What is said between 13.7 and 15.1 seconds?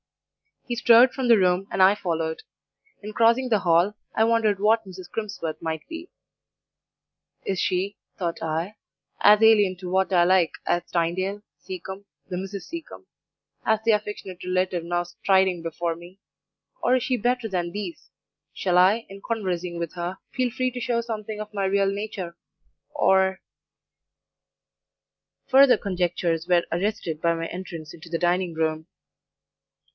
the affectionate relative now